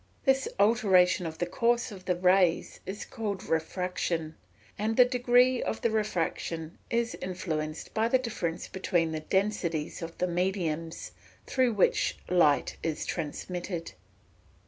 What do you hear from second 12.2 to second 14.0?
light is transmitted.